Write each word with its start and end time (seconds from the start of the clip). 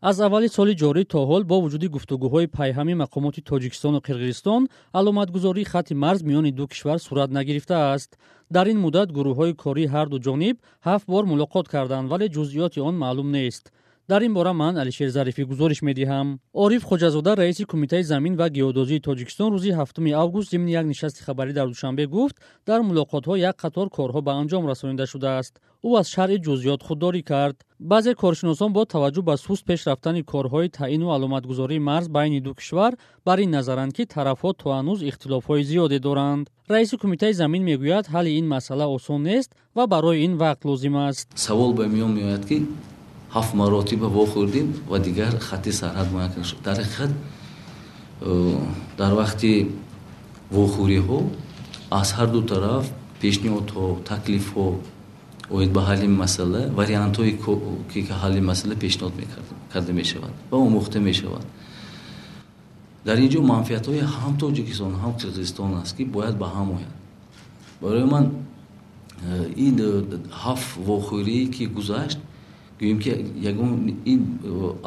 аз 0.00 0.20
аввали 0.20 0.48
соли 0.48 0.74
ҷорӣ 0.82 1.04
то 1.12 1.18
ҳол 1.30 1.42
бо 1.50 1.56
вуҷуди 1.64 1.88
гуфтугӯҳои 1.94 2.52
пайҳами 2.58 2.94
мақомоти 3.02 3.46
тоҷикистону 3.50 3.98
қирғизистон 4.06 4.62
аломатгузории 4.98 5.70
хатти 5.72 5.94
марз 6.04 6.20
миёни 6.28 6.52
ду 6.58 6.64
кишвар 6.72 6.98
сурат 7.06 7.30
нагирифтааст. 7.38 8.10
Дар 8.54 8.66
ин 8.72 8.78
муддат 8.84 9.08
гурӯҳҳои 9.16 9.58
кории 9.62 9.90
ҳарду 9.94 10.16
ҷониб 10.26 10.56
ҳафт 10.88 11.06
бор 11.12 11.24
мулоқот 11.32 11.66
карданд 11.74 12.06
вале 12.12 12.26
ҷузъиёти 12.34 12.78
он 12.88 12.94
маълум 13.02 13.28
нест 13.38 13.64
дар 14.08 14.22
ин 14.22 14.32
бора 14.34 14.52
ман 14.52 14.76
алишер 14.76 15.10
зарифӣ 15.10 15.42
гузориш 15.44 15.80
медиҳам. 15.82 16.38
Ориф 16.52 16.82
хоҷазода 16.90 17.36
раиси 17.36 17.64
кумитаи 17.64 18.02
замин 18.02 18.34
ва 18.36 18.48
геодозии 18.48 19.00
тоҷикистон 19.00 19.48
рӯзи 19.54 19.70
7 19.76 20.12
август 20.22 20.50
зимни 20.50 20.72
як 20.72 20.86
нишасти 20.86 21.20
хабарӣ 21.26 21.52
дар 21.52 21.68
душанбе 21.68 22.06
гуфт 22.06 22.36
дар 22.66 22.80
мулоқотҳо 22.88 23.34
як 23.50 23.56
қатор 23.64 23.86
корҳо 23.96 24.20
ба 24.22 24.32
анҷом 24.40 24.64
расонида 24.70 25.06
шудааст 25.06 25.54
ӯ 25.86 25.88
аз 26.00 26.06
шарҳи 26.14 26.38
ҷузъиёт 26.46 26.80
худдорӣ 26.86 27.22
кард. 27.22 27.56
Баъзе 27.90 28.12
коршиносон 28.22 28.70
бо 28.72 28.82
таваҷҷӯҳ 28.94 29.24
ба 29.30 29.36
суст 29.36 29.64
пеш 29.68 29.80
рафтани 29.88 30.22
корҳои 30.32 30.68
таъину 30.78 31.06
аломатгузории 31.16 31.84
марз 31.90 32.08
байни 32.16 32.40
ду 32.40 32.52
кишвар 32.54 32.92
бар 33.26 33.38
ин 33.44 33.50
назаранд 33.56 33.92
ки 33.96 34.04
тарафҳо 34.14 34.50
то 34.60 34.66
ҳанӯз 34.76 35.00
ихтилофҳои 35.10 35.66
зиёде 35.70 35.98
доранд. 36.06 36.44
Раиси 36.72 36.96
кумитаи 37.02 37.32
замин 37.40 37.62
мегӯяд 37.70 38.06
ҳалли 38.14 38.30
ин 38.40 38.46
масъала 38.54 38.86
осон 38.96 39.20
нест 39.30 39.50
ва 39.76 39.84
барои 39.92 40.22
ин 40.26 40.34
вақт 40.42 40.62
лозим 40.68 40.96
аст 41.08 41.26
савол 41.46 41.72
ба 41.78 41.84
миён 41.94 42.12
меояд 42.18 42.44
ки 42.48 42.58
ҳафт 43.34 43.52
маротиба 43.54 44.08
вохӯрдем 44.18 44.68
ва 44.90 44.98
дигар 44.98 45.32
хатти 45.48 45.72
сарҳад 45.80 46.08
муайян 46.12 46.44
шуд 46.50 46.60
дар 46.68 46.76
ҳақиқат 46.82 47.12
дар 49.00 49.12
вақти 49.22 49.52
вохӯриҳо 50.56 51.20
аз 51.90 52.08
ҳарду 52.16 52.40
тараф 52.52 52.84
пешниҳодҳо 53.22 53.86
таклифҳо 54.10 54.66
оид 55.56 55.70
ба 55.76 55.80
ҳалли 55.88 56.08
масъала 56.22 56.62
вариантҳое 56.78 57.32
ки 57.90 58.00
ҳалли 58.22 58.40
масъала 58.50 58.74
пешниҳод 58.84 59.12
карда 59.72 59.92
мешавад 59.92 60.34
ва 60.50 60.56
омӯхта 60.66 60.98
мешавад. 61.10 61.46
Дар 63.06 63.18
ин 63.18 63.28
ҷо 63.32 63.40
манфиатҳои 63.52 64.00
ҳам 64.16 64.34
тоҷикистон 64.42 64.92
ҳам 65.02 65.12
қирғизистон 65.20 65.70
аст 65.82 65.92
ки 65.96 66.04
бояд 66.04 66.36
ба 66.42 66.46
ҳам 66.56 66.68
ояд 66.76 66.94
барои 67.82 68.06
ман 68.14 68.24
ин 69.66 69.76
ҳафт 70.42 70.68
вохӯрие 70.88 71.44
ки 71.54 71.64
гузашт 71.76 72.18
гӯем 72.80 72.98
ки 73.02 73.10
ягон 73.50 73.70
ин 74.12 74.20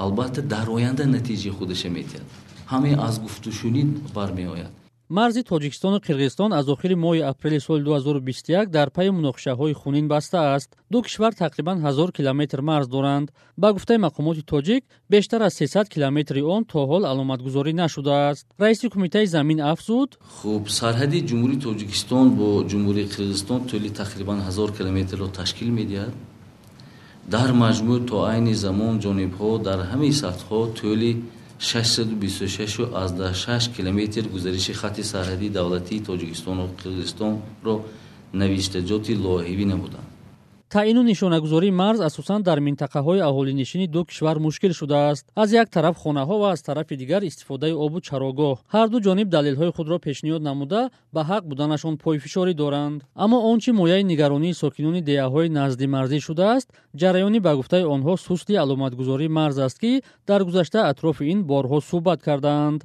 албатта 0.04 0.42
дар 0.54 0.68
оянда 0.78 1.04
натиҷаи 1.16 1.52
худаша 1.58 1.90
медиҳад 1.98 2.28
ҳамаи 2.72 2.94
аз 3.08 3.16
гуфтушунид 3.26 3.90
бармеояд 4.16 4.74
марзи 5.18 5.42
тоҷикистону 5.52 5.98
қирғизистон 6.08 6.50
аз 6.60 6.66
охири 6.74 6.96
моҳи 7.06 7.22
апрели 7.32 7.60
соли 7.60 7.84
2021 7.84 8.66
дар 8.78 8.90
пайи 8.96 9.10
муноқишаҳои 9.18 9.74
хунин 9.82 10.08
бастааст 10.08 10.70
ду 10.92 11.02
кишвар 11.08 11.34
тақрибан 11.44 11.78
ҳазор 11.86 12.10
километр 12.18 12.60
марз 12.70 12.88
доранд 12.96 13.28
ба 13.62 13.74
гуфтаи 13.76 14.04
мақомоти 14.08 14.44
тоҷик 14.54 14.84
бештар 15.14 15.42
аз 15.42 15.54
300 15.62 15.90
километри 15.94 16.42
он 16.56 16.64
то 16.72 16.80
ҳол 16.92 17.04
аломатгузорӣ 17.12 17.74
нашудааст 17.84 18.46
раиси 18.64 18.88
кумитаи 18.94 19.26
замин 19.36 19.60
афзуд 19.74 20.10
хуб 20.38 20.64
сарҳади 20.80 21.20
ҷумҳурии 21.30 21.64
тоҷикистон 21.68 22.26
бо 22.40 22.48
ҷумҳурии 22.72 23.10
қирғизистон 23.14 23.60
тӯли 23.70 23.90
тақрибан 24.02 24.40
ҳазор 24.48 24.70
километрро 24.78 25.28
ташкил 25.40 25.70
медиҳад 25.80 26.14
дар 27.30 27.50
маҷмӯъ 27.64 27.98
то 28.10 28.16
айни 28.32 28.54
замон 28.66 28.94
ҷонибҳо 29.06 29.50
дар 29.68 29.80
ҳамаи 29.92 30.14
сатҳҳо 30.24 30.62
тӯли 30.80 31.12
626 31.60 33.76
километр 33.76 34.24
гузариши 34.36 34.74
хатти 34.74 35.04
сарҳадии 35.04 35.54
давлатии 35.58 36.04
тоҷикистону 36.10 36.66
қирғизистонро 36.80 37.76
навиштаҷоти 38.42 39.14
лоиҳавӣ 39.26 39.66
намуданд 39.74 40.11
таъину 40.72 41.04
нишонагузории 41.04 41.72
марз 41.72 42.00
асосан 42.00 42.42
дар 42.48 42.60
минтақаҳои 42.68 43.26
аҳолинишини 43.30 43.88
ду 43.88 44.06
кишвар 44.06 44.38
мушкил 44.40 44.74
шудааст. 44.74 45.26
Аз 45.36 45.50
як 45.62 45.70
тараф 45.70 45.96
хонаҳо 46.04 46.36
ва 46.42 46.52
аз 46.52 46.62
тарафи 46.62 46.96
дигар 47.02 47.22
истифодаи 47.24 47.74
обу 47.86 48.00
чарогоҳ. 48.08 48.56
Ҳарду 48.74 48.98
ҷониб 49.08 49.28
далелҳои 49.36 49.72
худро 49.76 49.98
пешниҳод 50.08 50.42
намуда 50.50 50.82
ба 51.16 51.22
ҳақ 51.30 51.44
буданашон 51.50 51.96
пойфишорӣ 52.04 52.54
доранд. 52.54 53.00
Аммо 53.24 53.38
он 53.52 53.58
чи 53.64 53.72
мояи 53.80 54.04
нигаронии 54.12 54.60
сокинони 54.64 55.02
деҳаҳои 55.10 55.50
назди 55.60 55.86
марзӣ 55.96 56.20
шудааст? 56.28 56.68
Ҷараёни 57.02 57.40
ба 57.46 57.52
гуфтаи 57.60 57.84
онҳо 57.96 58.14
сусти 58.28 58.54
аломатгузории 58.64 59.36
марз 59.40 59.58
аст 59.66 59.78
ки 59.84 59.92
дар 60.30 60.42
гузашта 60.48 60.80
атрофи 60.92 61.24
ин 61.34 61.40
борҳо 61.52 61.78
суҳбат 61.90 62.20
кардаанд 62.28 62.82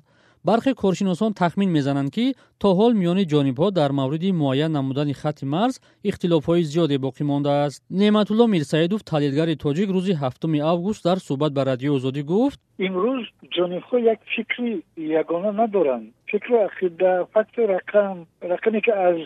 бархе 0.48 0.72
коршиносон 0.82 1.32
тахмин 1.34 1.70
мезананд 1.76 2.10
ки 2.16 2.26
то 2.60 2.68
ҳол 2.78 2.92
миёни 3.00 3.24
ҷонибҳо 3.32 3.68
дар 3.78 3.90
мавриди 4.00 4.30
муайян 4.40 4.72
намудани 4.78 5.14
хатти 5.22 5.44
марз 5.54 5.74
ихтилофҳои 6.10 6.68
зиёде 6.70 6.96
боқӣ 7.06 7.22
мондааст 7.32 7.78
неъматулло 8.00 8.44
мирсаидов 8.54 9.00
таҳлилгари 9.10 9.60
тоҷик 9.64 9.88
рӯзи 9.96 10.14
7 10.14 10.60
август 10.72 11.00
дар 11.08 11.18
суҳбат 11.26 11.52
ба 11.56 11.62
радиои 11.70 11.96
озодӣ 11.98 12.22
гуфт. 12.32 12.58
Имрӯз 12.86 13.22
ҷонибҳо 13.56 13.96
як 14.12 14.20
фикри 14.34 14.72
ягона 15.20 15.50
надоранд. 15.60 16.06
Фикру 16.30 16.54
ақида 16.68 17.10
факту 17.34 17.60
рақам 17.74 18.14
рақаме 18.52 18.80
ки 18.86 18.92
аз 19.08 19.16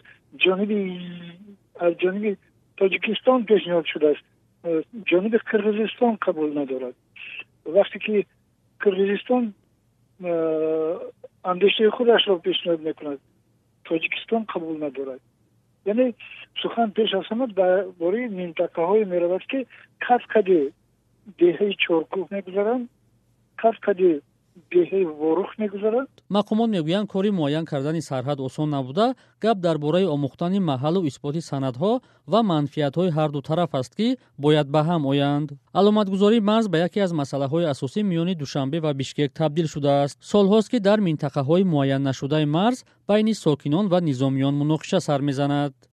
ҷониби 0.44 0.78
аз 1.84 1.92
ҷониби 2.02 2.30
тоҷикистон 2.80 3.38
пешниҳод 3.50 3.86
шудааст 3.92 4.24
ҷониби 5.10 5.38
қирғизистон 5.50 6.12
қабул 6.24 6.48
надорад. 6.60 6.94
Вақте 7.76 7.98
ки 8.04 8.14
қирғизистон 8.82 9.42
андешаи 10.22 11.90
худашро 11.96 12.38
пешниҳод 12.46 12.80
мекунад. 12.88 13.20
Тоҷикистон 13.84 14.42
қабул 14.52 14.78
надорад. 14.78 15.20
Яъне 15.86 16.14
сухан 16.60 16.90
пеш 16.92 17.14
аз 17.14 17.26
ҳама 17.30 17.46
дар 17.46 17.86
бораи 18.00 18.28
минтақаҳое 18.40 19.04
меравад 19.12 19.42
ки 19.50 19.66
қад 20.06 20.22
қади 20.34 20.72
деҳаи 21.40 21.72
чоркӯҳ 21.84 22.26
мегузаранд. 22.30 22.84
Қад 23.62 23.76
қади 23.86 24.20
деҳаи 24.56 25.04
ворух 25.20 25.50
мегузарад 25.58 26.08
мақомот 26.36 26.68
мегӯянд 26.76 27.08
кори 27.12 27.30
муайян 27.30 27.64
кардани 27.64 28.02
сарҳад 28.10 28.38
осон 28.46 28.68
набуда 28.76 29.06
гап 29.44 29.56
дар 29.66 29.76
бораи 29.84 30.10
омӯхтани 30.14 30.58
маҳаллу 30.70 31.06
исботи 31.10 31.40
санадҳо 31.50 31.92
ва 32.32 32.40
манфиатҳои 32.50 33.14
ҳарду 33.16 33.40
тараф 33.48 33.70
аст 33.80 33.92
ки 33.98 34.08
бояд 34.44 34.66
ба 34.74 34.80
ҳам 34.88 35.02
оянд. 35.12 35.48
Аломатгузории 35.80 36.46
марз 36.50 36.66
ба 36.72 36.78
яке 36.86 37.00
аз 37.06 37.12
масъалаҳои 37.20 37.70
асосӣ 37.72 38.00
миёни 38.10 38.34
душанбе 38.42 38.78
ва 38.80 38.92
бишкек 39.00 39.30
табдил 39.40 39.66
шудааст. 39.74 40.16
Солҳост 40.32 40.68
ки 40.72 40.78
дар 40.88 40.98
минтақаҳои 41.08 41.64
муайяннашудаи 41.72 42.46
марз 42.56 42.78
байни 43.08 43.34
сокинон 43.34 43.86
ва 43.92 43.98
низомиён 44.08 44.54
муноқиша 44.62 44.98
сар 45.06 45.20
мезанад 45.28 45.72